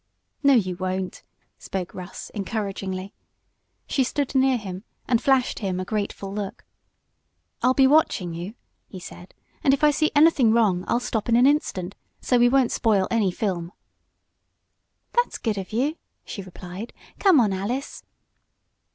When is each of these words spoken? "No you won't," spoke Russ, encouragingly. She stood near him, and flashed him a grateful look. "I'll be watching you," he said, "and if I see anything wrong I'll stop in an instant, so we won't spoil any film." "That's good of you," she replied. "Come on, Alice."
"No 0.41 0.53
you 0.55 0.77
won't," 0.77 1.21
spoke 1.59 1.93
Russ, 1.93 2.31
encouragingly. 2.33 3.13
She 3.85 4.03
stood 4.03 4.33
near 4.33 4.57
him, 4.57 4.83
and 5.07 5.21
flashed 5.21 5.59
him 5.59 5.79
a 5.79 5.85
grateful 5.85 6.33
look. 6.33 6.65
"I'll 7.61 7.75
be 7.75 7.85
watching 7.85 8.33
you," 8.33 8.55
he 8.87 8.99
said, 8.99 9.35
"and 9.63 9.75
if 9.75 9.83
I 9.83 9.91
see 9.91 10.09
anything 10.15 10.53
wrong 10.53 10.85
I'll 10.87 10.99
stop 10.99 11.29
in 11.29 11.35
an 11.35 11.45
instant, 11.45 11.93
so 12.19 12.39
we 12.39 12.49
won't 12.49 12.71
spoil 12.71 13.07
any 13.11 13.29
film." 13.29 13.73
"That's 15.13 15.37
good 15.37 15.59
of 15.59 15.71
you," 15.71 15.97
she 16.25 16.41
replied. 16.41 16.93
"Come 17.19 17.39
on, 17.39 17.53
Alice." 17.53 18.01